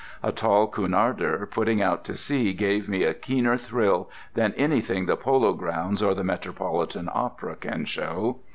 [0.23, 5.15] A tall Cunarder putting out to sea gives me a keener thrill than anything the
[5.15, 8.39] Polo Grounds or the Metropolitan Opera can show.